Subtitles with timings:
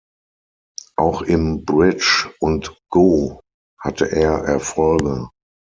[0.95, 3.39] Auch im Bridge und Go
[3.79, 5.29] hatte er Erfolge.